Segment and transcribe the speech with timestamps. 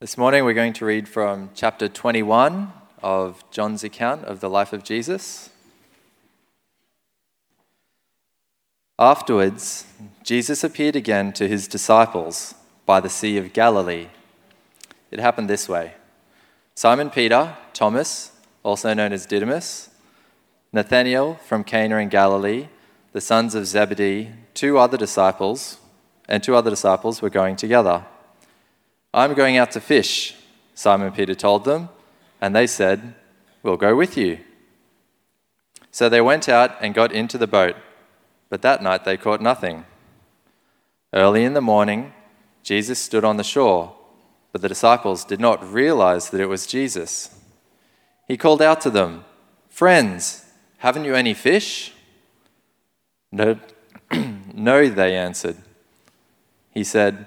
[0.00, 4.72] This morning we're going to read from chapter 21 of John's account of the life
[4.72, 5.50] of Jesus.
[8.96, 9.86] Afterwards,
[10.22, 12.54] Jesus appeared again to his disciples
[12.86, 14.06] by the Sea of Galilee.
[15.10, 15.94] It happened this way
[16.76, 18.30] Simon Peter, Thomas,
[18.62, 19.90] also known as Didymus,
[20.72, 22.68] Nathanael from Cana in Galilee,
[23.10, 25.78] the sons of Zebedee, two other disciples,
[26.28, 28.04] and two other disciples were going together.
[29.12, 30.36] I'm going out to fish,
[30.74, 31.88] Simon Peter told them,
[32.40, 33.14] and they said,
[33.62, 34.38] We'll go with you.
[35.90, 37.76] So they went out and got into the boat,
[38.50, 39.84] but that night they caught nothing.
[41.12, 42.12] Early in the morning,
[42.62, 43.94] Jesus stood on the shore,
[44.52, 47.34] but the disciples did not realize that it was Jesus.
[48.26, 49.24] He called out to them,
[49.68, 50.44] Friends,
[50.78, 51.94] haven't you any fish?
[53.32, 53.58] No,
[54.54, 55.56] no, they answered.
[56.70, 57.26] He said,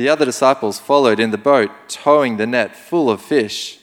[0.00, 3.80] The other disciples followed in the boat, towing the net full of fish,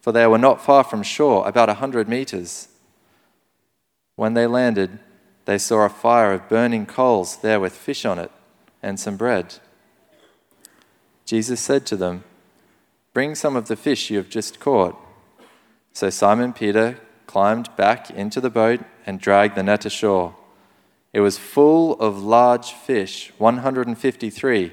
[0.00, 2.66] for they were not far from shore, about a hundred meters.
[4.16, 4.98] When they landed,
[5.44, 8.32] they saw a fire of burning coals there with fish on it
[8.82, 9.60] and some bread.
[11.24, 12.24] Jesus said to them,
[13.14, 14.98] Bring some of the fish you have just caught.
[15.92, 20.34] So Simon Peter climbed back into the boat and dragged the net ashore.
[21.12, 24.72] It was full of large fish, 153.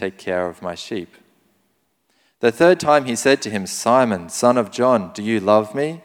[0.00, 1.14] Take care of my sheep.
[2.38, 6.00] The third time he said to him, Simon, son of John, do you love me?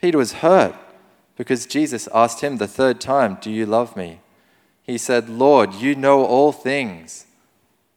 [0.00, 0.74] Peter was hurt
[1.36, 4.22] because Jesus asked him the third time, Do you love me?
[4.82, 7.26] He said, Lord, you know all things.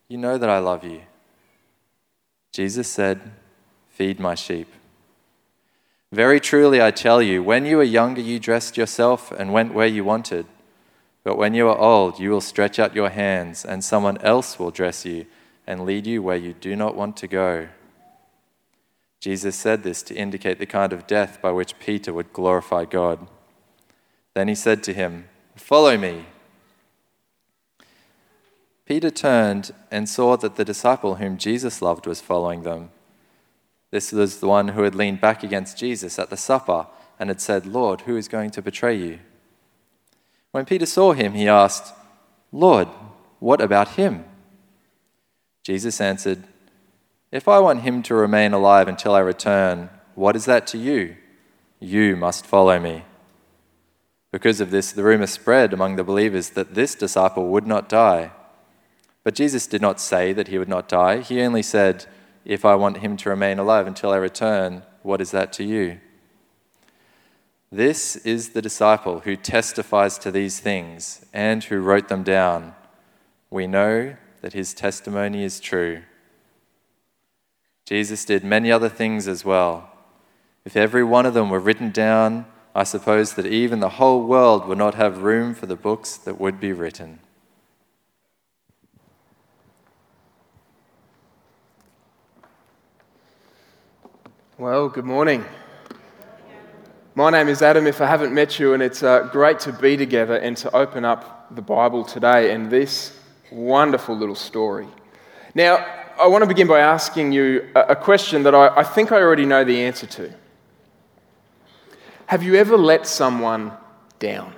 [0.10, 1.02] You know that I love you.
[2.52, 3.20] Jesus said,
[3.88, 4.72] Feed my sheep.
[6.12, 9.88] Very truly, I tell you, when you were younger, you dressed yourself and went where
[9.88, 10.46] you wanted.
[11.24, 14.72] But when you are old, you will stretch out your hands, and someone else will
[14.72, 15.26] dress you
[15.68, 17.68] and lead you where you do not want to go.
[19.20, 23.28] Jesus said this to indicate the kind of death by which Peter would glorify God.
[24.34, 26.26] Then he said to him, Follow me.
[28.86, 32.90] Peter turned and saw that the disciple whom Jesus loved was following them.
[33.92, 36.88] This was the one who had leaned back against Jesus at the supper
[37.20, 39.20] and had said, Lord, who is going to betray you?
[40.52, 41.94] When Peter saw him, he asked,
[42.52, 42.88] Lord,
[43.40, 44.26] what about him?
[45.64, 46.44] Jesus answered,
[47.32, 51.16] If I want him to remain alive until I return, what is that to you?
[51.80, 53.06] You must follow me.
[54.32, 58.32] Because of this, the rumor spread among the believers that this disciple would not die.
[59.24, 61.22] But Jesus did not say that he would not die.
[61.22, 62.06] He only said,
[62.46, 66.00] If I want him to remain alive until I return, what is that to you?
[67.72, 72.74] This is the disciple who testifies to these things and who wrote them down.
[73.52, 76.02] We know that his testimony is true.
[77.86, 79.92] Jesus did many other things as well.
[80.66, 84.68] If every one of them were written down, I suppose that even the whole world
[84.68, 87.20] would not have room for the books that would be written.
[94.58, 95.46] Well, good morning.
[97.20, 99.98] My name is Adam, if I haven't met you, and it's uh, great to be
[99.98, 103.20] together and to open up the Bible today and this
[103.52, 104.88] wonderful little story.
[105.54, 105.86] Now,
[106.18, 109.44] I want to begin by asking you a question that I, I think I already
[109.46, 110.34] know the answer to.
[112.28, 113.74] Have you ever let someone
[114.20, 114.54] down?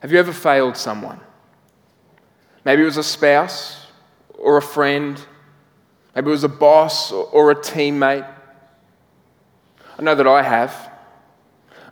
[0.00, 1.20] Have you ever failed someone?
[2.64, 3.88] Maybe it was a spouse
[4.38, 5.20] or a friend.
[6.14, 8.35] Maybe it was a boss or a teammate.
[9.98, 10.92] I know that I have.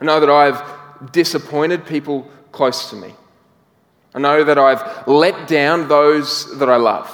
[0.01, 3.15] I know that I've disappointed people close to me.
[4.15, 7.11] I know that I've let down those that I love.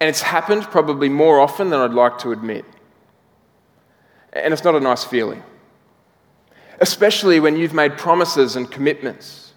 [0.00, 2.64] And it's happened probably more often than I'd like to admit.
[4.32, 5.42] And it's not a nice feeling,
[6.80, 9.52] especially when you've made promises and commitments.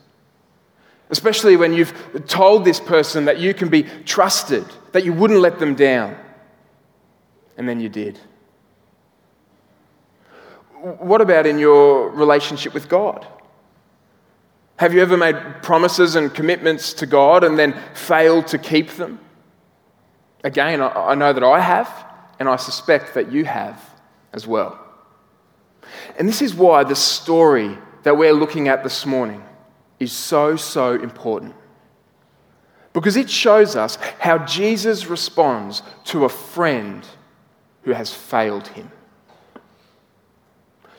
[1.10, 5.60] Especially when you've told this person that you can be trusted, that you wouldn't let
[5.60, 6.18] them down,
[7.58, 8.20] and then you did.
[10.86, 13.26] What about in your relationship with God?
[14.78, 19.20] Have you ever made promises and commitments to God and then failed to keep them?
[20.44, 21.90] Again, I know that I have,
[22.40, 23.82] and I suspect that you have
[24.32, 24.80] as well.
[26.20, 29.44] And this is why the story that we're looking at this morning
[30.00, 31.56] is so, so important.
[32.94, 37.04] Because it shows us how Jesus responds to a friend
[37.82, 38.92] who has failed him,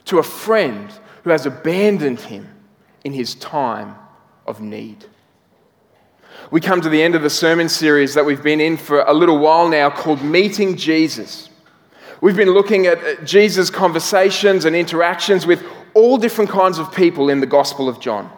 [0.07, 0.91] to a friend
[1.23, 2.49] who has abandoned him
[3.03, 3.95] in his time
[4.45, 5.05] of need.
[6.51, 9.13] We come to the end of the sermon series that we've been in for a
[9.13, 11.49] little while now called Meeting Jesus.
[12.21, 15.63] We've been looking at Jesus' conversations and interactions with
[15.93, 18.31] all different kinds of people in the Gospel of John.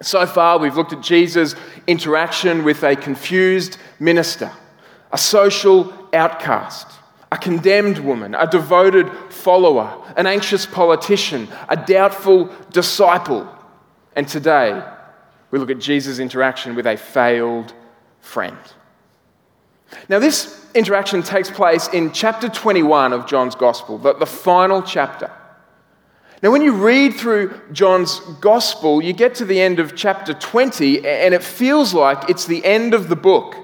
[0.00, 1.54] So far, we've looked at Jesus'
[1.86, 4.50] interaction with a confused minister,
[5.12, 6.86] a social outcast,
[7.32, 13.48] a condemned woman, a devoted follower, an anxious politician, a doubtful disciple.
[14.16, 14.82] And today,
[15.50, 17.72] we look at Jesus' interaction with a failed
[18.20, 18.58] friend.
[20.08, 25.30] Now, this interaction takes place in chapter 21 of John's Gospel, the, the final chapter.
[26.42, 31.06] Now, when you read through John's Gospel, you get to the end of chapter 20,
[31.06, 33.56] and it feels like it's the end of the book.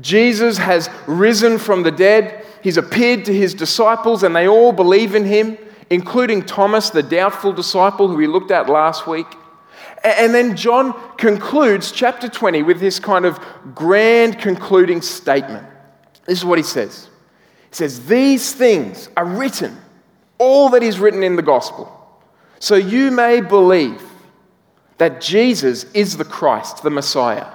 [0.00, 5.14] Jesus has risen from the dead, he's appeared to his disciples, and they all believe
[5.14, 5.58] in him,
[5.88, 9.26] including Thomas, the doubtful disciple who we looked at last week.
[10.02, 13.38] And then John concludes chapter 20 with this kind of
[13.74, 15.66] grand concluding statement.
[16.26, 17.08] This is what he says
[17.70, 19.76] He says, These things are written,
[20.38, 21.96] all that is written in the gospel,
[22.58, 24.02] so you may believe
[24.98, 27.46] that Jesus is the Christ, the Messiah,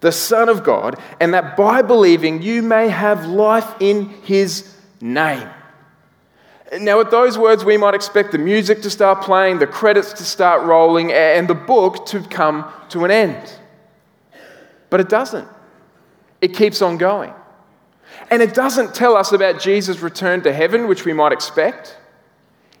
[0.00, 5.48] the Son of God, and that by believing you may have life in his name.
[6.80, 10.24] Now, with those words, we might expect the music to start playing, the credits to
[10.24, 13.52] start rolling, and the book to come to an end.
[14.90, 15.48] But it doesn't.
[16.40, 17.32] It keeps on going.
[18.30, 21.96] And it doesn't tell us about Jesus' return to heaven, which we might expect.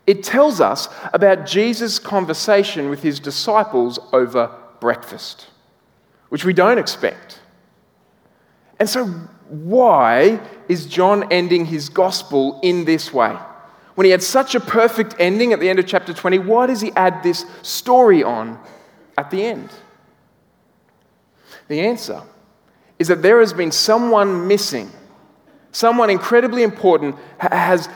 [0.06, 5.48] It tells us about Jesus' conversation with his disciples over breakfast,
[6.28, 7.40] which we don't expect.
[8.78, 9.06] And so,
[9.48, 13.36] why is John ending his gospel in this way?
[13.96, 16.82] when he had such a perfect ending at the end of chapter 20, why does
[16.82, 18.60] he add this story on
[19.18, 19.70] at the end?
[21.68, 22.22] The answer
[22.98, 24.90] is that there has been someone missing,
[25.72, 27.88] someone incredibly important has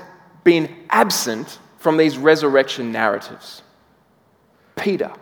[0.43, 3.63] been absent from these resurrection narratives
[4.77, 5.13] Peter.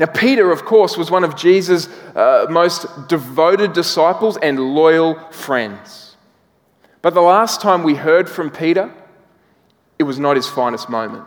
[0.00, 6.16] Now, Peter, of course, was one of Jesus' uh, most devoted disciples and loyal friends.
[7.02, 8.90] But the last time we heard from Peter,
[9.98, 11.26] it was not his finest moment.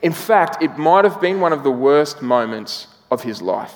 [0.00, 3.74] In fact, it might have been one of the worst moments of his life.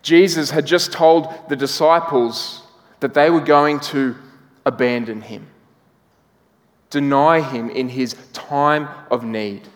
[0.00, 2.62] Jesus had just told the disciples
[3.00, 4.14] that they were going to
[4.64, 5.48] abandon him,
[6.90, 9.66] deny him in his time of need.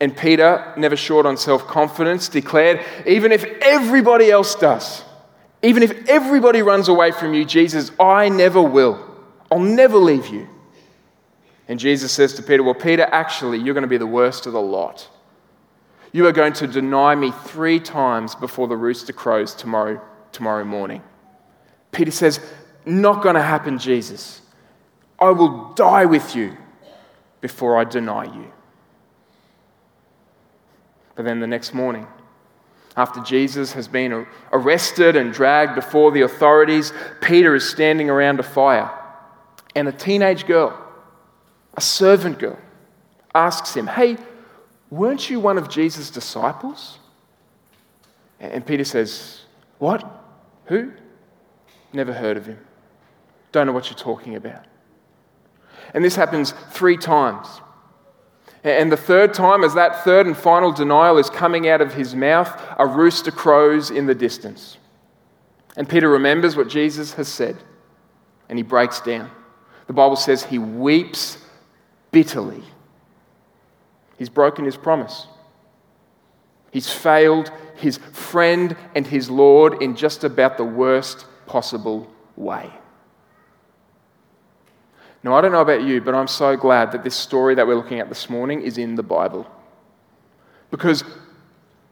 [0.00, 5.04] And Peter, never short on self confidence, declared, Even if everybody else does,
[5.62, 9.00] even if everybody runs away from you, Jesus, I never will.
[9.50, 10.48] I'll never leave you.
[11.68, 14.52] And Jesus says to Peter, Well, Peter, actually, you're going to be the worst of
[14.52, 15.08] the lot.
[16.12, 20.00] You are going to deny me three times before the rooster crows tomorrow,
[20.32, 21.02] tomorrow morning.
[21.92, 22.40] Peter says,
[22.84, 24.42] Not going to happen, Jesus.
[25.18, 26.56] I will die with you
[27.40, 28.52] before I deny you.
[31.14, 32.06] But then the next morning,
[32.96, 38.42] after Jesus has been arrested and dragged before the authorities, Peter is standing around a
[38.42, 38.90] fire,
[39.74, 40.80] and a teenage girl
[41.76, 42.58] a servant girl,
[43.34, 44.16] asks him, Hey,
[44.90, 46.98] weren't you one of Jesus' disciples?
[48.40, 49.42] And Peter says,
[49.78, 50.04] What?
[50.66, 50.92] Who?
[51.92, 52.58] Never heard of him.
[53.52, 54.64] Don't know what you're talking about.
[55.92, 57.46] And this happens three times.
[58.64, 62.14] And the third time, as that third and final denial is coming out of his
[62.14, 64.78] mouth, a rooster crows in the distance.
[65.76, 67.58] And Peter remembers what Jesus has said,
[68.48, 69.30] and he breaks down.
[69.86, 71.36] The Bible says he weeps
[72.10, 72.62] bitterly.
[74.16, 75.26] He's broken his promise.
[76.70, 82.72] He's failed his friend and his Lord in just about the worst possible way.
[85.24, 87.76] Now, I don't know about you, but I'm so glad that this story that we're
[87.76, 89.50] looking at this morning is in the Bible.
[90.70, 91.02] Because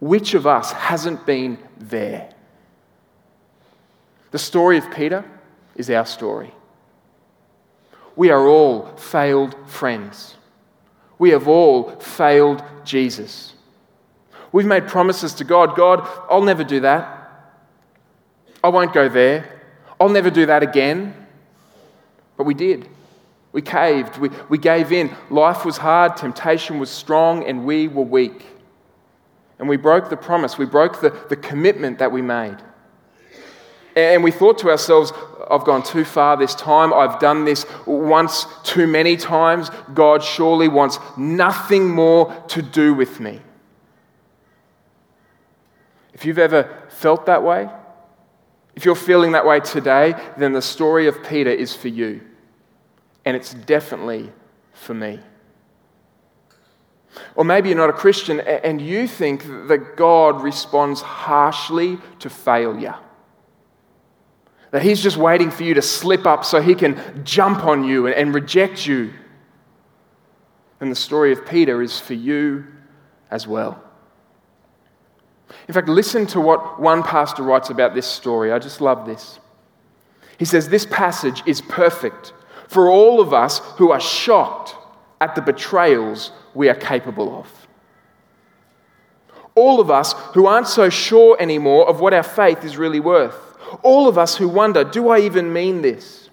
[0.00, 2.30] which of us hasn't been there?
[4.32, 5.24] The story of Peter
[5.74, 6.52] is our story.
[8.16, 10.36] We are all failed friends.
[11.18, 13.54] We have all failed Jesus.
[14.52, 17.30] We've made promises to God God, I'll never do that.
[18.62, 19.62] I won't go there.
[19.98, 21.14] I'll never do that again.
[22.36, 22.88] But we did.
[23.52, 24.18] We caved.
[24.18, 25.14] We, we gave in.
[25.30, 26.16] Life was hard.
[26.16, 28.46] Temptation was strong, and we were weak.
[29.58, 30.58] And we broke the promise.
[30.58, 32.56] We broke the, the commitment that we made.
[33.94, 35.12] And we thought to ourselves,
[35.50, 36.94] I've gone too far this time.
[36.94, 39.70] I've done this once too many times.
[39.92, 43.40] God surely wants nothing more to do with me.
[46.14, 47.68] If you've ever felt that way,
[48.74, 52.22] if you're feeling that way today, then the story of Peter is for you.
[53.24, 54.32] And it's definitely
[54.72, 55.20] for me.
[57.34, 62.96] Or maybe you're not a Christian and you think that God responds harshly to failure.
[64.70, 68.06] That He's just waiting for you to slip up so He can jump on you
[68.06, 69.12] and reject you.
[70.80, 72.66] And the story of Peter is for you
[73.30, 73.82] as well.
[75.68, 78.50] In fact, listen to what one pastor writes about this story.
[78.50, 79.38] I just love this.
[80.38, 82.32] He says, This passage is perfect
[82.72, 84.74] for all of us who are shocked
[85.20, 87.68] at the betrayals we are capable of.
[89.54, 93.36] All of us who aren't so sure anymore of what our faith is really worth.
[93.82, 96.30] All of us who wonder, do I even mean this?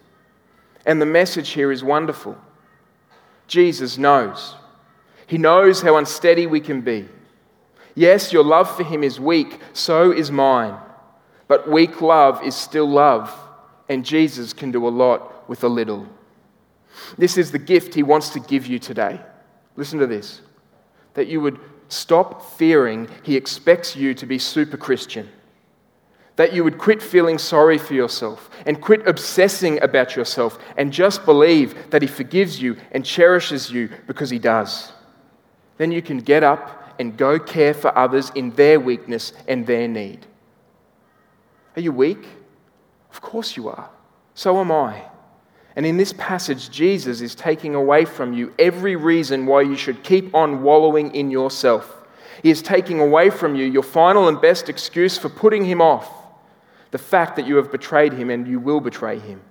[0.85, 2.37] And the message here is wonderful.
[3.47, 4.55] Jesus knows.
[5.27, 7.07] He knows how unsteady we can be.
[7.95, 10.75] Yes, your love for him is weak, so is mine.
[11.49, 13.35] But weak love is still love,
[13.89, 16.07] and Jesus can do a lot with a little.
[17.17, 19.19] This is the gift he wants to give you today.
[19.75, 20.41] Listen to this
[21.15, 25.27] that you would stop fearing he expects you to be super Christian.
[26.35, 31.25] That you would quit feeling sorry for yourself and quit obsessing about yourself and just
[31.25, 34.93] believe that he forgives you and cherishes you because he does.
[35.77, 39.87] Then you can get up and go care for others in their weakness and their
[39.87, 40.25] need.
[41.75, 42.25] Are you weak?
[43.11, 43.89] Of course you are.
[44.33, 45.08] So am I.
[45.75, 50.03] And in this passage, Jesus is taking away from you every reason why you should
[50.03, 51.95] keep on wallowing in yourself.
[52.41, 56.09] He is taking away from you your final and best excuse for putting him off
[56.91, 59.41] the fact that you have betrayed him and you will betray him.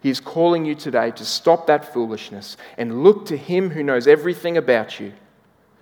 [0.00, 4.06] He is calling you today to stop that foolishness and look to him who knows
[4.06, 5.12] everything about you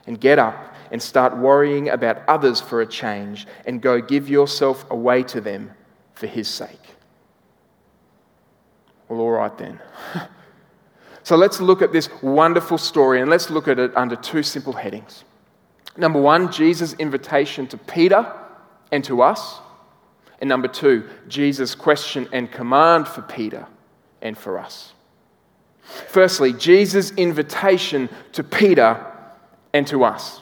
[0.07, 4.89] and get up and start worrying about others for a change and go give yourself
[4.91, 5.73] away to them
[6.15, 6.82] for his sake.
[9.13, 9.79] Well, all right then.
[11.23, 14.73] so let's look at this wonderful story and let's look at it under two simple
[14.73, 15.25] headings.
[15.99, 18.33] Number one, Jesus' invitation to Peter
[18.91, 19.59] and to us.
[20.41, 23.67] And number two, Jesus' question and command for Peter
[24.23, 24.95] and for us.
[25.83, 28.99] Firstly, Jesus' invitation to Peter
[29.75, 30.41] and to us.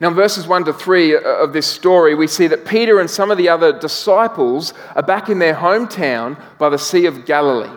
[0.00, 3.38] Now, verses 1 to 3 of this story, we see that Peter and some of
[3.38, 7.76] the other disciples are back in their hometown by the Sea of Galilee.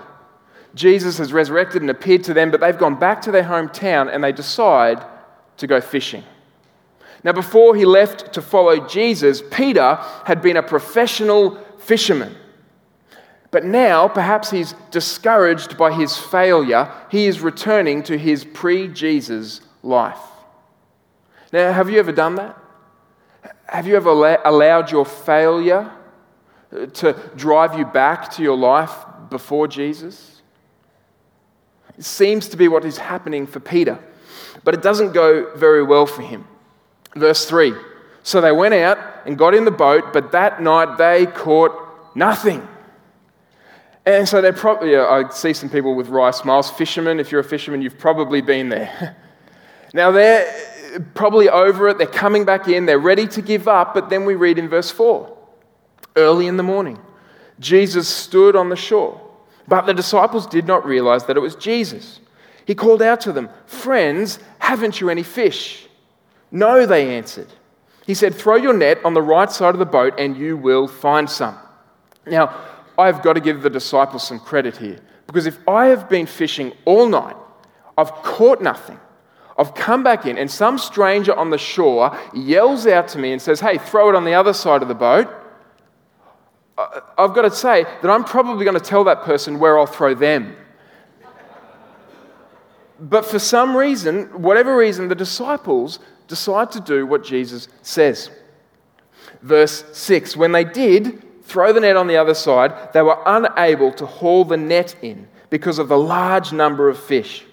[0.75, 4.23] Jesus has resurrected and appeared to them, but they've gone back to their hometown and
[4.23, 5.03] they decide
[5.57, 6.23] to go fishing.
[7.23, 12.35] Now, before he left to follow Jesus, Peter had been a professional fisherman.
[13.51, 19.61] But now, perhaps he's discouraged by his failure, he is returning to his pre Jesus
[19.83, 20.17] life.
[21.51, 22.57] Now, have you ever done that?
[23.67, 24.09] Have you ever
[24.45, 25.91] allowed your failure
[26.75, 28.91] uh, to drive you back to your life
[29.29, 30.41] before Jesus?
[31.97, 33.99] It seems to be what is happening for Peter,
[34.63, 36.47] but it doesn't go very well for him.
[37.15, 37.73] Verse 3
[38.23, 42.67] So they went out and got in the boat, but that night they caught nothing.
[44.05, 46.71] And so they're probably, I see some people with wry smiles.
[46.71, 49.15] Fishermen, if you're a fisherman, you've probably been there.
[49.93, 50.70] now they're
[51.13, 51.97] probably over it.
[51.97, 52.85] They're coming back in.
[52.85, 53.93] They're ready to give up.
[53.93, 55.37] But then we read in verse 4
[56.15, 56.99] Early in the morning,
[57.59, 59.21] Jesus stood on the shore,
[59.67, 62.19] but the disciples did not realize that it was Jesus.
[62.65, 65.87] He called out to them, Friends, haven't you any fish?
[66.51, 67.47] No, they answered.
[68.05, 70.87] He said, Throw your net on the right side of the boat and you will
[70.87, 71.57] find some.
[72.25, 72.55] Now,
[72.97, 76.73] I've got to give the disciples some credit here because if I have been fishing
[76.85, 77.35] all night,
[77.97, 78.99] I've caught nothing,
[79.61, 83.39] I've come back in, and some stranger on the shore yells out to me and
[83.39, 85.27] says, Hey, throw it on the other side of the boat.
[86.79, 89.85] Uh, I've got to say that I'm probably going to tell that person where I'll
[89.85, 90.55] throw them.
[92.99, 98.31] But for some reason, whatever reason, the disciples decide to do what Jesus says.
[99.43, 103.93] Verse 6 When they did throw the net on the other side, they were unable
[103.93, 107.45] to haul the net in because of the large number of fish.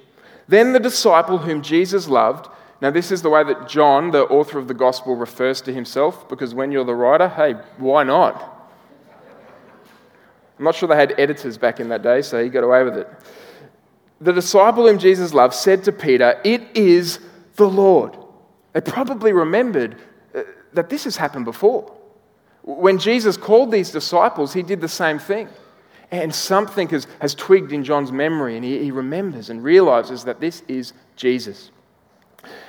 [0.49, 2.49] Then the disciple whom Jesus loved,
[2.81, 6.29] now this is the way that John, the author of the gospel, refers to himself,
[6.29, 8.55] because when you're the writer, hey, why not?
[10.59, 12.97] I'm not sure they had editors back in that day, so he got away with
[12.97, 13.09] it.
[14.21, 17.21] The disciple whom Jesus loved said to Peter, It is
[17.55, 18.17] the Lord.
[18.73, 19.97] They probably remembered
[20.35, 21.93] uh, that this has happened before.
[22.63, 25.49] When Jesus called these disciples, he did the same thing.
[26.11, 30.41] And something has, has twigged in John's memory, and he, he remembers and realizes that
[30.41, 31.71] this is Jesus.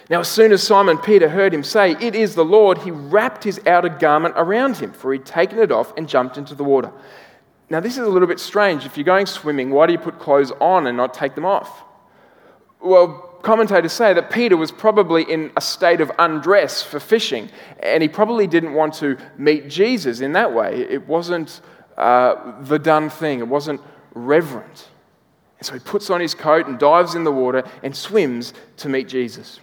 [0.10, 3.44] Now, as soon as Simon Peter heard him say, It is the Lord, he wrapped
[3.44, 6.92] his outer garment around him, for he'd taken it off and jumped into the water.
[7.70, 8.86] Now, this is a little bit strange.
[8.86, 11.84] If you're going swimming, why do you put clothes on and not take them off?
[12.82, 17.50] Well, commentators say that Peter was probably in a state of undress for fishing,
[17.82, 20.88] and he probably didn't want to meet Jesus in that way.
[20.90, 21.62] It wasn't
[22.00, 23.82] uh, the done thing, it wasn't
[24.14, 24.88] reverent.
[25.60, 28.90] And so he puts on his coat and dives in the water and swims to
[28.90, 29.60] meet Jesus.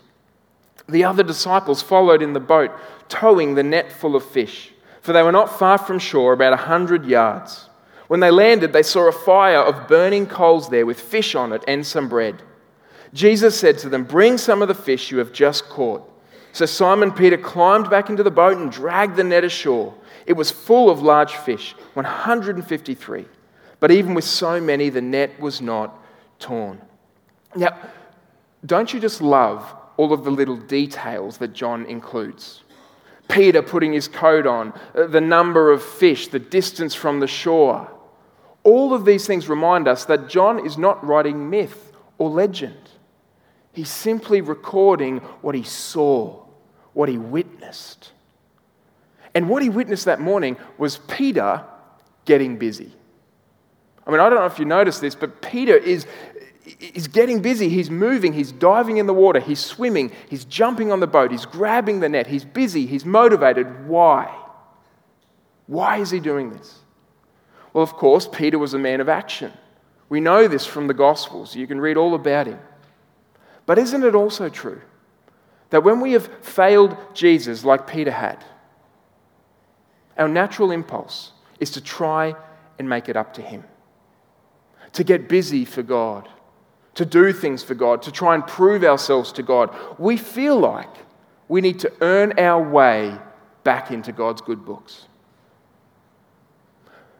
[0.88, 2.70] The other disciples followed in the boat,
[3.08, 6.56] towing the net full of fish, for they were not far from shore, about a
[6.56, 7.68] hundred yards.
[8.08, 11.64] When they landed, they saw a fire of burning coals there with fish on it
[11.66, 12.42] and some bread.
[13.12, 16.08] Jesus said to them, Bring some of the fish you have just caught.
[16.52, 19.94] So Simon Peter climbed back into the boat and dragged the net ashore.
[20.26, 23.24] It was full of large fish, 153.
[23.78, 25.96] But even with so many, the net was not
[26.38, 26.80] torn.
[27.54, 27.78] Now,
[28.64, 32.62] don't you just love all of the little details that John includes?
[33.28, 37.90] Peter putting his coat on, uh, the number of fish, the distance from the shore.
[38.62, 42.90] All of these things remind us that John is not writing myth or legend.
[43.72, 46.44] He's simply recording what he saw,
[46.94, 48.12] what he witnessed.
[49.36, 51.62] And what he witnessed that morning was Peter
[52.24, 52.90] getting busy.
[54.06, 56.06] I mean, I don't know if you noticed this, but Peter is,
[56.80, 57.68] is getting busy.
[57.68, 61.44] He's moving, he's diving in the water, he's swimming, he's jumping on the boat, he's
[61.44, 63.86] grabbing the net, he's busy, he's motivated.
[63.86, 64.34] Why?
[65.66, 66.78] Why is he doing this?
[67.74, 69.52] Well, of course, Peter was a man of action.
[70.08, 71.54] We know this from the Gospels.
[71.54, 72.60] You can read all about him.
[73.66, 74.80] But isn't it also true
[75.68, 78.42] that when we have failed Jesus like Peter had,
[80.18, 82.34] our natural impulse is to try
[82.78, 83.64] and make it up to Him,
[84.92, 86.28] to get busy for God,
[86.94, 89.74] to do things for God, to try and prove ourselves to God.
[89.98, 90.90] We feel like
[91.48, 93.16] we need to earn our way
[93.64, 95.06] back into God's good books.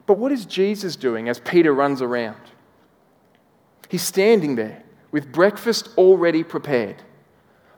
[0.06, 2.40] But what is Jesus doing as Peter runs around?
[3.88, 7.02] He's standing there with breakfast already prepared.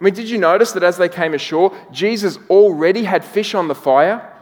[0.00, 3.68] I mean, did you notice that as they came ashore, Jesus already had fish on
[3.68, 4.32] the fire?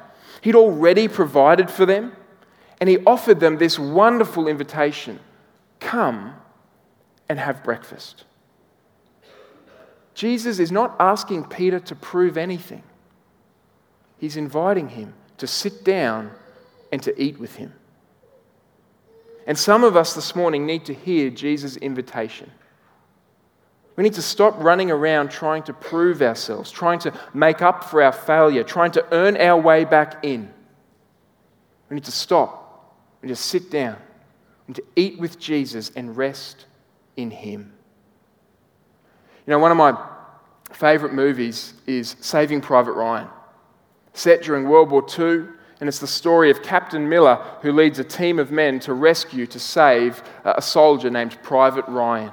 [0.47, 2.13] He'd already provided for them,
[2.81, 5.19] and he offered them this wonderful invitation
[5.81, 6.37] come
[7.29, 8.23] and have breakfast.
[10.15, 12.85] Jesus is not asking Peter to prove anything,
[14.19, 16.31] he's inviting him to sit down
[16.93, 17.75] and to eat with him.
[19.49, 22.53] And some of us this morning need to hear Jesus' invitation.
[23.97, 28.03] We need to stop running around trying to prove ourselves, trying to make up for
[28.03, 30.53] our failure, trying to earn our way back in.
[31.89, 33.97] We need to stop and just sit down
[34.67, 36.67] and to eat with Jesus and rest
[37.17, 37.73] in Him.
[39.47, 39.97] You know, one of my
[40.73, 43.29] favourite movies is Saving Private Ryan,
[44.13, 45.47] set during World War II,
[45.81, 49.47] and it's the story of Captain Miller who leads a team of men to rescue,
[49.47, 52.33] to save uh, a soldier named Private Ryan.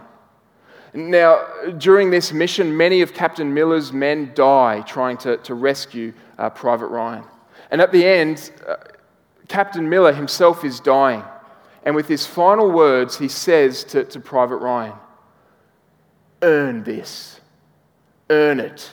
[0.94, 1.46] Now,
[1.78, 6.88] during this mission, many of Captain Miller's men die trying to, to rescue uh, Private
[6.88, 7.24] Ryan.
[7.72, 8.76] And at the end, uh,
[9.48, 11.24] Captain Miller himself is dying.
[11.84, 14.94] And with his final words, he says to, to Private Ryan,
[16.42, 17.40] Earn this,
[18.30, 18.92] earn it.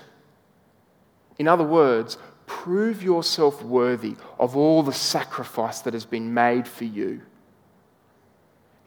[1.39, 6.85] In other words, prove yourself worthy of all the sacrifice that has been made for
[6.85, 7.23] you.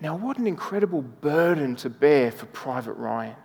[0.04, 3.38] Now, what an incredible burden to bear for Private Ryan.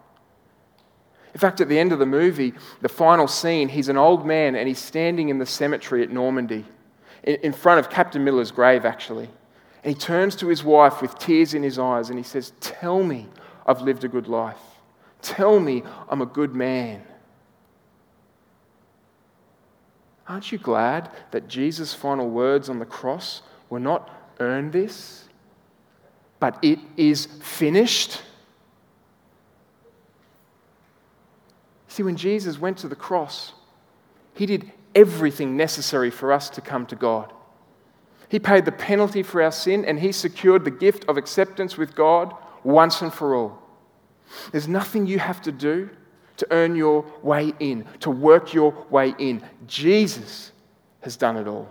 [1.32, 4.56] In fact, at the end of the movie, the final scene, he's an old man
[4.56, 6.64] and he's standing in the cemetery at Normandy,
[7.22, 9.30] in front of Captain Miller's grave, actually.
[9.84, 13.04] And he turns to his wife with tears in his eyes and he says, Tell
[13.04, 13.28] me
[13.64, 14.58] I've lived a good life.
[15.22, 17.04] Tell me I'm a good man.
[20.26, 25.27] Aren't you glad that Jesus' final words on the cross were not earn this,
[26.40, 28.22] but it is finished?
[31.88, 33.52] See, when Jesus went to the cross,
[34.34, 37.32] he did everything necessary for us to come to God.
[38.28, 41.94] He paid the penalty for our sin and he secured the gift of acceptance with
[41.94, 43.62] God once and for all.
[44.52, 45.88] There's nothing you have to do
[46.36, 49.42] to earn your way in, to work your way in.
[49.66, 50.52] Jesus
[51.00, 51.68] has done it all.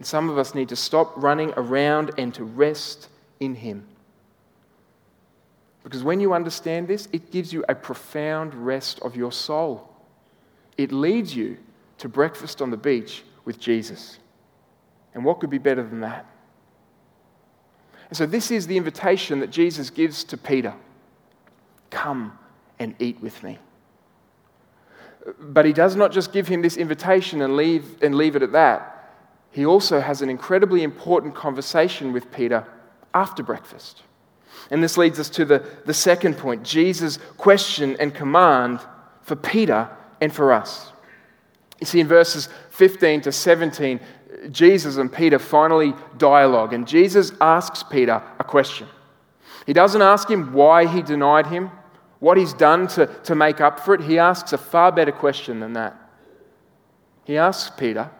[0.00, 3.86] And some of us need to stop running around and to rest in Him.
[5.84, 9.94] Because when you understand this, it gives you a profound rest of your soul.
[10.78, 11.58] It leads you
[11.98, 14.18] to breakfast on the beach with Jesus.
[15.12, 16.24] And what could be better than that?
[18.08, 20.72] And so, this is the invitation that Jesus gives to Peter
[21.90, 22.38] Come
[22.78, 23.58] and eat with me.
[25.38, 28.52] But he does not just give him this invitation and leave, and leave it at
[28.52, 28.96] that.
[29.50, 32.66] He also has an incredibly important conversation with Peter
[33.14, 34.02] after breakfast.
[34.70, 38.80] And this leads us to the, the second point Jesus' question and command
[39.22, 39.88] for Peter
[40.20, 40.92] and for us.
[41.80, 44.00] You see, in verses 15 to 17,
[44.50, 48.86] Jesus and Peter finally dialogue, and Jesus asks Peter a question.
[49.66, 51.70] He doesn't ask him why he denied him,
[52.18, 54.02] what he's done to, to make up for it.
[54.02, 55.96] He asks a far better question than that.
[57.24, 58.10] He asks Peter,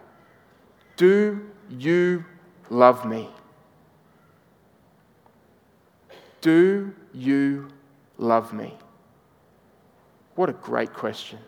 [1.00, 2.26] Do you
[2.68, 3.30] love me?
[6.42, 7.68] Do you
[8.18, 8.76] love me?
[10.34, 11.38] What a great question.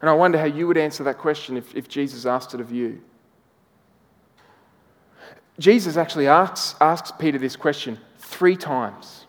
[0.00, 2.72] And I wonder how you would answer that question if, if Jesus asked it of
[2.72, 3.02] you.
[5.60, 9.26] Jesus actually asks, asks Peter this question three times.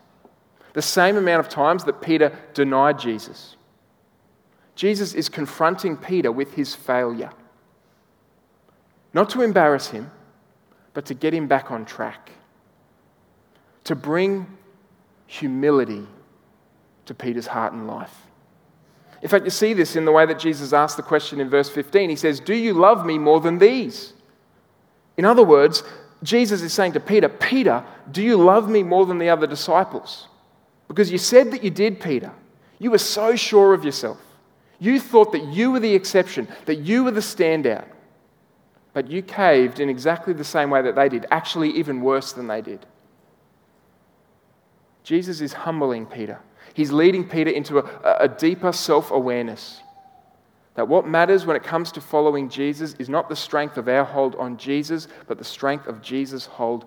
[0.72, 3.54] The same amount of times that Peter denied Jesus.
[4.74, 7.30] Jesus is confronting Peter with his failure.
[9.12, 10.10] Not to embarrass him,
[10.94, 12.32] but to get him back on track.
[13.84, 14.46] To bring
[15.26, 16.06] humility
[17.06, 18.14] to Peter's heart and life.
[19.22, 21.68] In fact, you see this in the way that Jesus asked the question in verse
[21.68, 22.10] 15.
[22.10, 24.12] He says, Do you love me more than these?
[25.16, 25.82] In other words,
[26.22, 30.28] Jesus is saying to Peter, Peter, do you love me more than the other disciples?
[30.86, 32.32] Because you said that you did, Peter.
[32.78, 34.18] You were so sure of yourself.
[34.78, 37.86] You thought that you were the exception, that you were the standout.
[38.98, 42.48] But you caved in exactly the same way that they did, actually, even worse than
[42.48, 42.84] they did.
[45.04, 46.40] Jesus is humbling Peter.
[46.74, 49.82] He's leading Peter into a, a deeper self awareness.
[50.74, 54.02] That what matters when it comes to following Jesus is not the strength of our
[54.02, 56.84] hold on Jesus, but the strength of Jesus' hold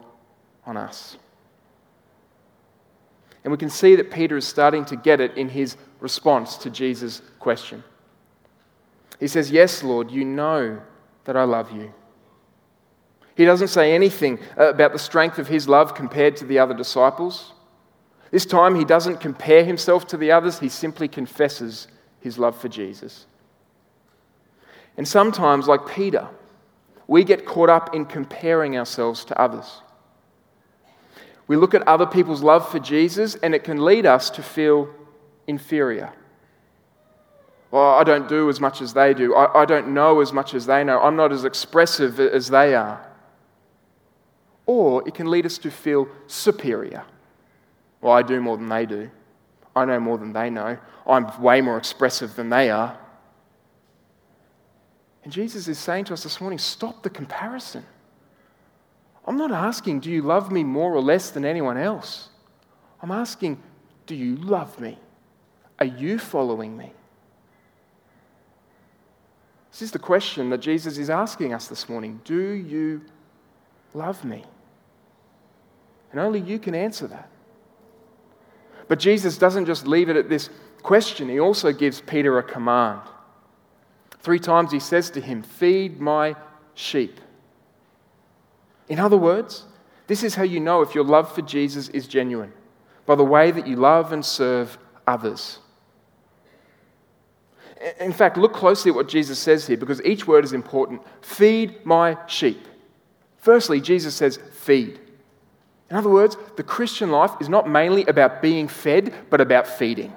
[0.65, 1.15] on us.
[3.45, 6.69] And we can see that Peter is starting to get it in his response to
[6.69, 7.85] Jesus' question.
[9.17, 10.81] He says, Yes, Lord, you know
[11.23, 11.93] that I love you.
[13.41, 17.53] He doesn't say anything about the strength of his love compared to the other disciples.
[18.29, 21.87] This time, he doesn't compare himself to the others, he simply confesses
[22.19, 23.25] his love for Jesus.
[24.95, 26.27] And sometimes, like Peter,
[27.07, 29.81] we get caught up in comparing ourselves to others.
[31.47, 34.87] We look at other people's love for Jesus, and it can lead us to feel
[35.47, 36.13] inferior.
[37.71, 39.33] Well, I don't do as much as they do.
[39.33, 41.01] I, I don't know as much as they know.
[41.01, 43.07] I'm not as expressive as they are.
[44.73, 47.03] Or it can lead us to feel superior.
[47.99, 49.11] Well, I do more than they do.
[49.75, 50.77] I know more than they know.
[51.05, 52.97] I'm way more expressive than they are.
[55.25, 57.83] And Jesus is saying to us this morning stop the comparison.
[59.27, 62.29] I'm not asking, do you love me more or less than anyone else?
[63.01, 63.61] I'm asking,
[64.05, 64.97] do you love me?
[65.79, 66.93] Are you following me?
[69.73, 72.21] This is the question that Jesus is asking us this morning.
[72.23, 73.01] Do you
[73.93, 74.45] love me?
[76.11, 77.29] And only you can answer that.
[78.87, 80.49] But Jesus doesn't just leave it at this
[80.83, 83.01] question, he also gives Peter a command.
[84.19, 86.35] Three times he says to him, Feed my
[86.75, 87.19] sheep.
[88.89, 89.65] In other words,
[90.07, 92.51] this is how you know if your love for Jesus is genuine
[93.05, 95.59] by the way that you love and serve others.
[97.99, 101.01] In fact, look closely at what Jesus says here because each word is important.
[101.21, 102.67] Feed my sheep.
[103.37, 104.99] Firstly, Jesus says, feed.
[105.91, 110.15] In other words, the Christian life is not mainly about being fed, but about feeding.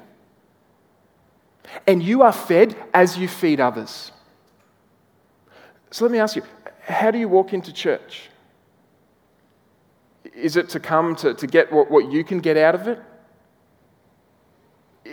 [1.85, 4.13] And you are fed as you feed others.
[5.91, 6.43] So let me ask you
[6.81, 8.29] how do you walk into church?
[10.33, 13.03] Is it to come to, to get what, what you can get out of it?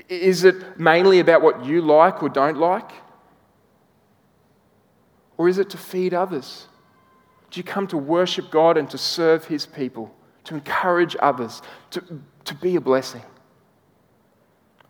[0.09, 2.91] Is it mainly about what you like or don't like?
[5.37, 6.67] Or is it to feed others?
[7.49, 10.13] Do you come to worship God and to serve His people?
[10.45, 12.03] To encourage others, to,
[12.45, 13.21] to be a blessing.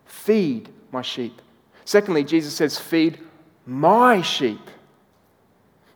[0.04, 1.40] Feed my sheep.
[1.84, 3.18] Secondly, Jesus says, Feed
[3.66, 4.60] my sheep.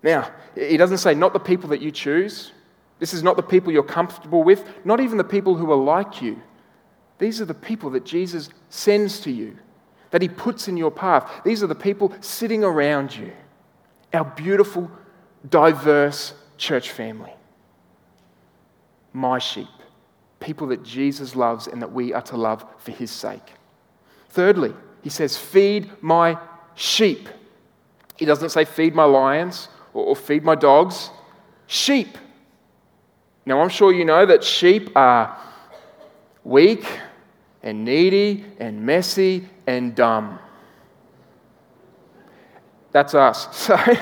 [0.02, 2.52] Now, he doesn't say, not the people that you choose.
[2.98, 6.22] This is not the people you're comfortable with, not even the people who are like
[6.22, 6.40] you.
[7.18, 9.56] These are the people that Jesus sends to you,
[10.10, 11.30] that he puts in your path.
[11.44, 13.32] These are the people sitting around you,
[14.12, 14.90] our beautiful,
[15.48, 17.32] diverse church family
[19.16, 19.68] my sheep,
[20.40, 23.54] people that Jesus loves and that we are to love for his sake.
[24.28, 26.38] Thirdly, he says, Feed my
[26.74, 27.28] sheep.
[28.16, 31.10] He doesn't say, Feed my lions or, feed my dogs.
[31.66, 32.18] Sheep.
[33.46, 35.38] Now, I'm sure you know that sheep are
[36.44, 36.86] weak
[37.62, 40.38] and needy and messy and dumb.
[42.92, 43.48] That's us.
[43.66, 43.96] So,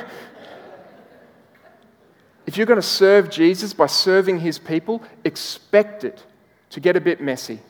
[2.47, 6.25] if you're going to serve Jesus by serving his people, expect it
[6.71, 7.61] to get a bit messy,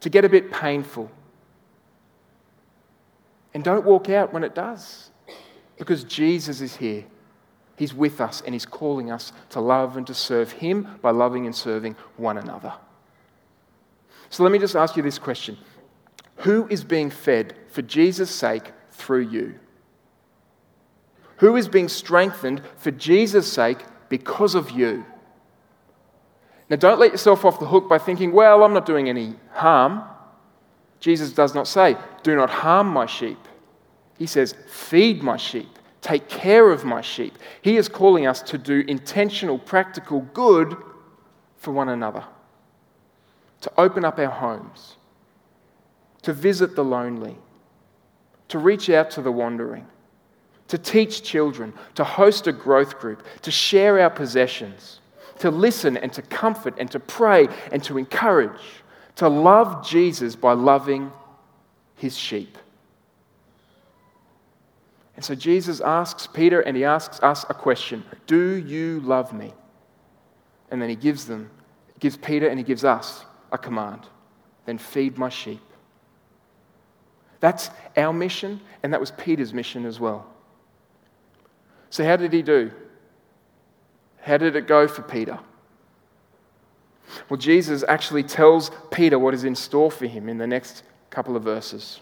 [0.00, 1.10] to get a bit painful.
[3.52, 5.10] And don't walk out when it does,
[5.78, 7.04] because Jesus is here.
[7.76, 11.46] He's with us and he's calling us to love and to serve him by loving
[11.46, 12.72] and serving one another.
[14.30, 15.58] So let me just ask you this question
[16.38, 19.54] Who is being fed for Jesus' sake through you?
[21.38, 25.04] Who is being strengthened for Jesus' sake because of you.
[26.70, 30.02] Now, don't let yourself off the hook by thinking, well, I'm not doing any harm.
[30.98, 33.38] Jesus does not say, do not harm my sheep.
[34.18, 35.68] He says, feed my sheep,
[36.00, 37.36] take care of my sheep.
[37.60, 40.76] He is calling us to do intentional, practical good
[41.58, 42.24] for one another,
[43.60, 44.96] to open up our homes,
[46.22, 47.36] to visit the lonely,
[48.48, 49.86] to reach out to the wandering,
[50.68, 55.00] to teach children, to host a growth group, to share our possessions,
[55.38, 58.60] to listen and to comfort and to pray and to encourage,
[59.16, 61.12] to love Jesus by loving
[61.96, 62.56] his sheep.
[65.16, 69.52] And so Jesus asks Peter and he asks us a question Do you love me?
[70.70, 71.50] And then he gives them,
[72.00, 74.00] gives Peter and he gives us a command.
[74.66, 75.60] Then feed my sheep.
[77.40, 80.33] That's our mission, and that was Peter's mission as well.
[81.94, 82.72] So, how did he do?
[84.20, 85.38] How did it go for Peter?
[87.28, 91.36] Well, Jesus actually tells Peter what is in store for him in the next couple
[91.36, 92.00] of verses.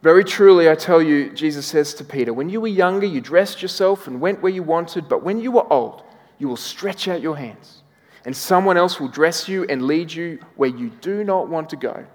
[0.00, 3.60] Very truly, I tell you, Jesus says to Peter, when you were younger, you dressed
[3.60, 6.04] yourself and went where you wanted, but when you were old,
[6.38, 7.82] you will stretch out your hands,
[8.24, 11.76] and someone else will dress you and lead you where you do not want to
[11.76, 12.06] go.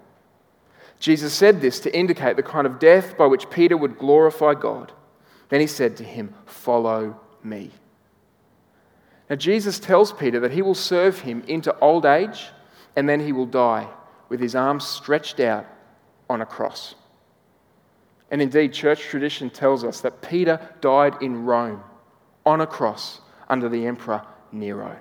[0.98, 4.94] Jesus said this to indicate the kind of death by which Peter would glorify God.
[5.50, 7.70] Then he said to him, Follow me.
[9.28, 12.48] Now, Jesus tells Peter that he will serve him into old age
[12.96, 13.88] and then he will die
[14.28, 15.66] with his arms stretched out
[16.28, 16.94] on a cross.
[18.30, 21.82] And indeed, church tradition tells us that Peter died in Rome
[22.46, 24.96] on a cross under the Emperor Nero.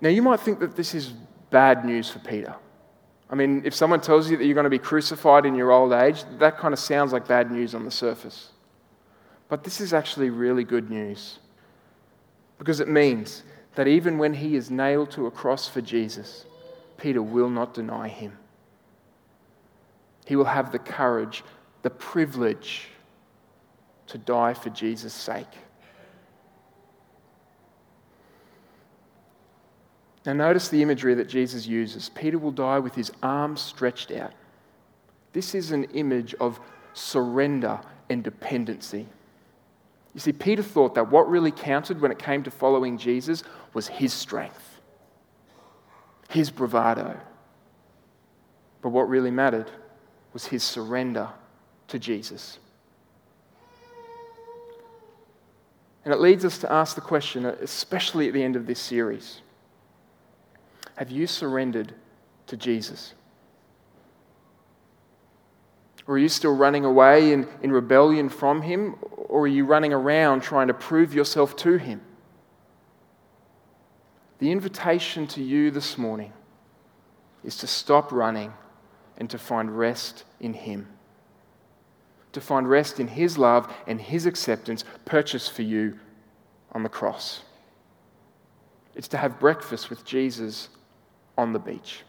[0.00, 1.12] Now, you might think that this is
[1.50, 2.54] bad news for Peter.
[3.30, 5.92] I mean, if someone tells you that you're going to be crucified in your old
[5.92, 8.50] age, that kind of sounds like bad news on the surface.
[9.48, 11.38] But this is actually really good news
[12.58, 13.42] because it means
[13.74, 16.46] that even when he is nailed to a cross for Jesus,
[16.96, 18.38] Peter will not deny him.
[20.26, 21.44] He will have the courage,
[21.82, 22.88] the privilege
[24.06, 25.46] to die for Jesus' sake.
[30.24, 32.08] Now, notice the imagery that Jesus uses.
[32.08, 34.32] Peter will die with his arms stretched out.
[35.34, 36.58] This is an image of
[36.94, 39.06] surrender and dependency.
[40.14, 43.88] You see, Peter thought that what really counted when it came to following Jesus was
[43.88, 44.80] his strength,
[46.28, 47.18] his bravado.
[48.80, 49.70] But what really mattered
[50.32, 51.28] was his surrender
[51.88, 52.58] to Jesus.
[56.04, 59.40] And it leads us to ask the question, especially at the end of this series
[60.96, 61.94] Have you surrendered
[62.46, 63.14] to Jesus?
[66.06, 68.96] Or are you still running away in, in rebellion from Him?
[69.34, 72.00] Or are you running around trying to prove yourself to Him?
[74.38, 76.32] The invitation to you this morning
[77.42, 78.52] is to stop running
[79.18, 80.86] and to find rest in Him.
[82.30, 85.98] To find rest in His love and His acceptance purchased for you
[86.70, 87.42] on the cross.
[88.94, 90.68] It's to have breakfast with Jesus
[91.36, 92.04] on the beach.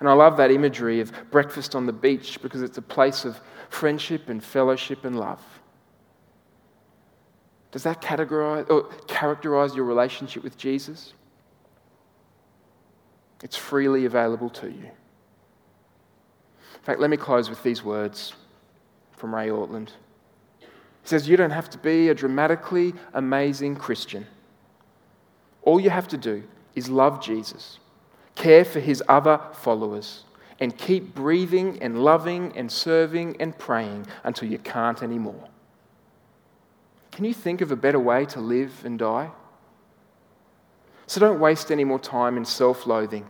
[0.00, 3.40] And I love that imagery of breakfast on the beach because it's a place of
[3.68, 5.42] friendship and fellowship and love.
[7.70, 11.12] Does that categorize or characterize your relationship with Jesus?
[13.42, 14.90] It's freely available to you.
[16.74, 18.32] In fact, let me close with these words
[19.12, 19.90] from Ray Ortlund.
[20.58, 20.66] He
[21.04, 24.26] says, You don't have to be a dramatically amazing Christian.
[25.62, 26.42] All you have to do
[26.74, 27.78] is love Jesus,
[28.40, 30.24] care for his other followers,
[30.60, 35.48] and keep breathing and loving and serving and praying until you can't anymore.
[37.12, 39.30] Can you think of a better way to live and die?
[41.06, 43.26] So don't waste any more time in self loathing.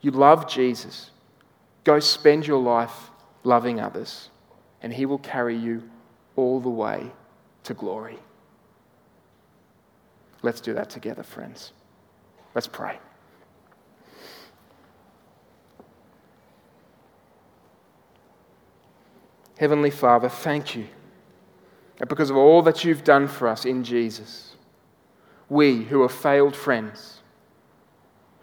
[0.00, 1.10] You love Jesus.
[1.84, 3.10] Go spend your life
[3.44, 4.30] loving others,
[4.80, 5.82] and He will carry you
[6.36, 7.10] all the way
[7.64, 8.18] to glory.
[10.42, 11.72] Let's do that together, friends.
[12.54, 12.98] Let's pray.
[19.60, 20.86] Heavenly Father, thank you
[21.98, 24.56] that because of all that you've done for us in Jesus,
[25.50, 27.20] we who are failed friends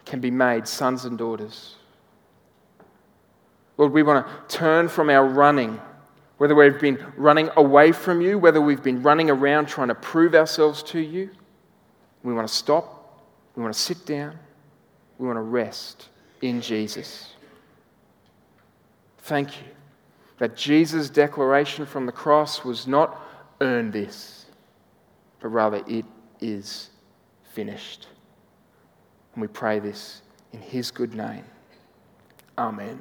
[0.04, 1.74] can be made sons and daughters.
[3.78, 5.80] Lord, we want to turn from our running,
[6.36, 10.36] whether we've been running away from you, whether we've been running around trying to prove
[10.36, 11.30] ourselves to you.
[12.22, 13.24] We want to stop.
[13.56, 14.38] We want to sit down.
[15.18, 16.10] We want to rest
[16.42, 17.32] in Jesus.
[19.18, 19.77] Thank you
[20.38, 23.20] that Jesus' declaration from the cross was not
[23.60, 24.46] earn this,
[25.40, 26.04] but rather it
[26.40, 26.90] is
[27.52, 28.06] finished.
[29.34, 30.22] And we pray this
[30.52, 31.44] in His good name.
[32.56, 33.00] Amen.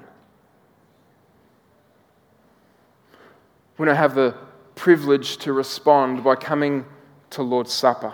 [3.77, 4.35] We don't have the
[4.75, 6.85] privilege to respond by coming
[7.31, 8.13] to Lord's Supper.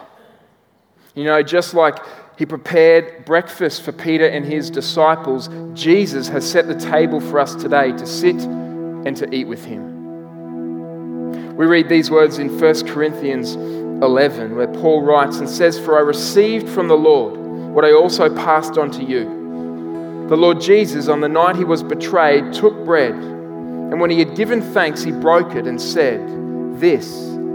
[1.15, 1.99] You know, just like
[2.37, 7.55] he prepared breakfast for Peter and his disciples, Jesus has set the table for us
[7.55, 8.41] today to sit
[9.05, 9.93] and to eat with him.
[11.55, 16.01] We read these words in 1 Corinthians 11, where Paul writes and says, For I
[16.01, 17.37] received from the Lord
[17.73, 20.27] what I also passed on to you.
[20.29, 24.35] The Lord Jesus, on the night he was betrayed, took bread, and when he had
[24.35, 26.19] given thanks, he broke it and said,
[26.79, 27.05] This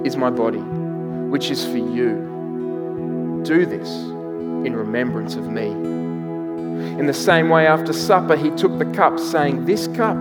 [0.05, 3.43] is my body, which is for you.
[3.45, 5.67] Do this in remembrance of me.
[5.67, 10.17] In the same way, after supper, he took the cup, saying, This cup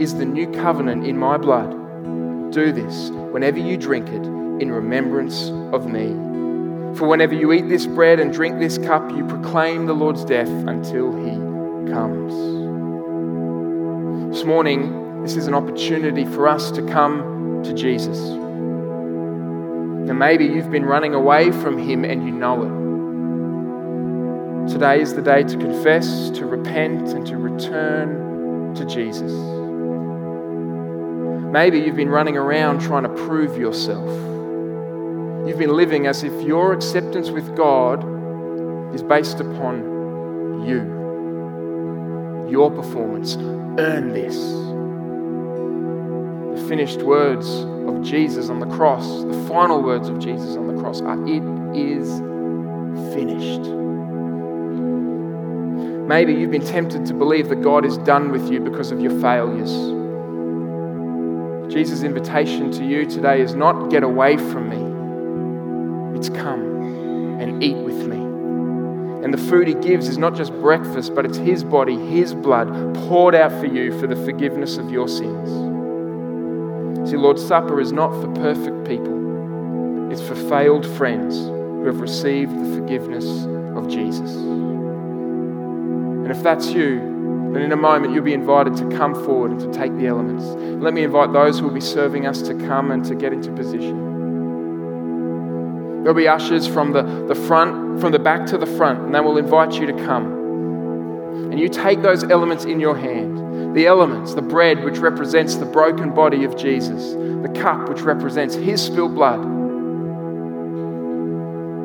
[0.00, 1.72] is the new covenant in my blood.
[2.52, 4.24] Do this whenever you drink it
[4.62, 6.08] in remembrance of me.
[6.96, 10.48] For whenever you eat this bread and drink this cup, you proclaim the Lord's death
[10.48, 11.32] until he
[11.90, 12.32] comes.
[14.34, 18.18] This morning, this is an opportunity for us to come to Jesus.
[20.08, 22.72] And maybe you've been running away from him and you know it.
[24.72, 29.57] Today is the day to confess, to repent, and to return to Jesus.
[31.50, 34.06] Maybe you've been running around trying to prove yourself.
[35.48, 38.04] You've been living as if your acceptance with God
[38.94, 40.82] is based upon you,
[42.50, 43.36] your performance.
[43.78, 44.36] Earn this.
[46.60, 47.48] The finished words
[47.88, 51.42] of Jesus on the cross, the final words of Jesus on the cross are It
[51.74, 52.20] is
[53.14, 53.70] finished.
[56.06, 59.18] Maybe you've been tempted to believe that God is done with you because of your
[59.18, 59.97] failures.
[61.68, 67.76] Jesus' invitation to you today is not get away from me, it's come and eat
[67.76, 68.16] with me.
[69.24, 72.94] And the food he gives is not just breakfast, but it's his body, his blood
[73.06, 75.50] poured out for you for the forgiveness of your sins.
[77.10, 82.58] See, Lord's Supper is not for perfect people, it's for failed friends who have received
[82.58, 83.24] the forgiveness
[83.76, 84.34] of Jesus.
[86.28, 87.07] And if that's you,
[87.54, 90.44] then in a moment, you'll be invited to come forward and to take the elements.
[90.44, 93.50] Let me invite those who will be serving us to come and to get into
[93.52, 94.08] position.
[96.02, 99.20] There'll be ushers from the, the front, from the back to the front, and they
[99.20, 100.26] will invite you to come.
[101.50, 103.38] And you take those elements in your hand
[103.74, 108.54] the elements, the bread, which represents the broken body of Jesus, the cup, which represents
[108.54, 109.40] his spilled blood,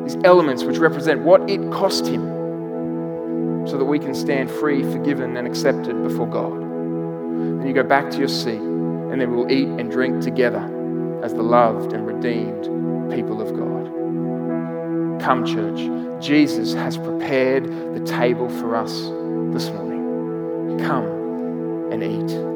[0.04, 2.33] these elements, which represent what it cost him
[3.66, 6.60] so that we can stand free, forgiven, and accepted before God.
[6.60, 11.32] Then you go back to your seat, and then we'll eat and drink together as
[11.34, 12.64] the loved and redeemed
[13.10, 15.20] people of God.
[15.22, 16.22] Come, church.
[16.22, 18.92] Jesus has prepared the table for us
[19.52, 20.78] this morning.
[20.84, 21.06] Come
[21.92, 22.53] and eat.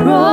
[0.00, 0.29] Has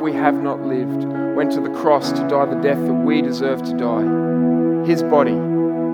[0.00, 1.04] we have not lived,
[1.36, 4.86] went to the cross to die the death that we deserve to die.
[4.86, 5.34] His body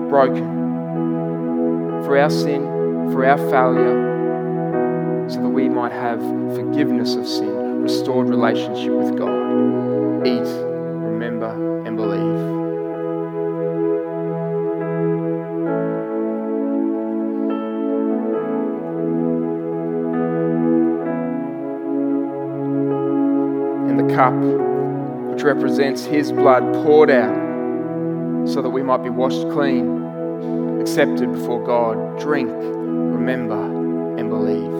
[0.09, 0.55] broken
[2.03, 2.63] for our sin,
[3.11, 6.19] for our failure, so that we might have
[6.55, 10.25] forgiveness of sin, restored relationship with God.
[10.25, 10.66] Eat,
[24.27, 27.35] cup, which represents his blood poured out
[28.47, 32.19] so that we might be washed clean, accepted before God.
[32.19, 33.61] Drink, remember,
[34.17, 34.77] and believe.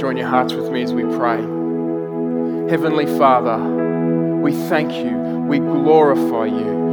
[0.00, 1.40] Join your hearts with me as we pray.
[2.70, 3.58] Heavenly Father,
[4.40, 5.16] we thank you,
[5.48, 6.85] we glorify you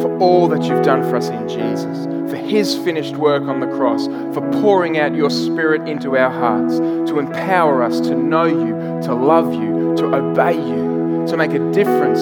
[0.00, 3.66] for all that you've done for us in Jesus, for his finished work on the
[3.66, 9.02] cross, for pouring out your spirit into our hearts to empower us to know you,
[9.02, 12.20] to love you, to obey you, to make a difference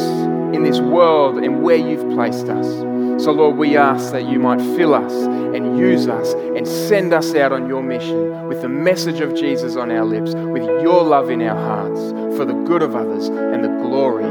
[0.55, 2.67] in this world and where you've placed us.
[3.23, 7.35] So, Lord, we ask that you might fill us and use us and send us
[7.35, 11.29] out on your mission with the message of Jesus on our lips, with your love
[11.31, 12.01] in our hearts,
[12.37, 14.25] for the good of others and the glory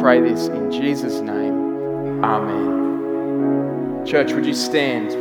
[0.00, 2.24] pray this in Jesus' name.
[2.24, 4.04] Amen.
[4.06, 5.12] Church, would you stand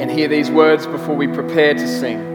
[0.00, 2.30] and hear these words before we prepare to sing?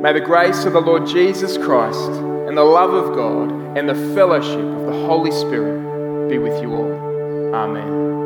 [0.00, 4.14] May the grace of the Lord Jesus Christ and the love of God and the
[4.14, 7.54] fellowship of the Holy Spirit be with you all.
[7.54, 8.23] Amen.